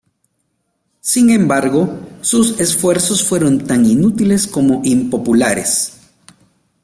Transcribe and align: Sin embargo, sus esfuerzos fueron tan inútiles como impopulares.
Sin 1.01 1.29
embargo, 1.29 1.99
sus 2.21 2.59
esfuerzos 2.59 3.23
fueron 3.23 3.67
tan 3.67 3.85
inútiles 3.85 4.47
como 4.47 4.81
impopulares. 4.83 6.01